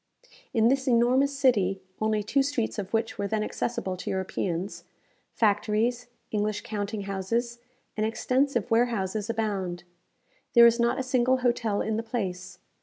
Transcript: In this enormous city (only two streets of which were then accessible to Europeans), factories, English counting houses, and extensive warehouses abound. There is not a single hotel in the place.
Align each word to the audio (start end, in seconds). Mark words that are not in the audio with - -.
In 0.51 0.67
this 0.67 0.87
enormous 0.87 1.37
city 1.37 1.79
(only 2.01 2.23
two 2.23 2.41
streets 2.41 2.79
of 2.79 2.91
which 2.91 3.19
were 3.19 3.27
then 3.27 3.43
accessible 3.43 3.95
to 3.97 4.09
Europeans), 4.09 4.83
factories, 5.35 6.07
English 6.31 6.61
counting 6.61 7.01
houses, 7.03 7.59
and 7.95 8.03
extensive 8.03 8.71
warehouses 8.71 9.29
abound. 9.29 9.83
There 10.55 10.65
is 10.65 10.79
not 10.79 10.97
a 10.99 11.03
single 11.03 11.41
hotel 11.45 11.81
in 11.81 11.97
the 11.97 12.01
place. 12.01 12.57